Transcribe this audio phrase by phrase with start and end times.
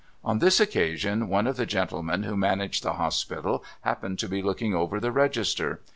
[0.23, 4.73] On this occasion, one of the gentlemen who managed the Hospital happened to be looking
[4.73, 5.81] over the Register.